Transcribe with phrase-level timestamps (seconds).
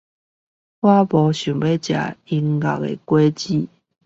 [0.79, 3.21] 我不想吃音樂果